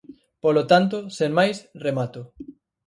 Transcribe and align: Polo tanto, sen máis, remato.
Polo 0.43 0.63
tanto, 0.71 0.97
sen 1.17 1.31
máis, 1.37 1.57
remato. 1.85 2.21